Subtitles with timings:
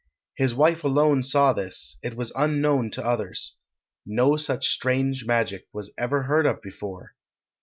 [0.35, 3.57] His wife alone saw this; it was unknown to others.
[4.03, 7.13] No such strange magic was ever heard of before.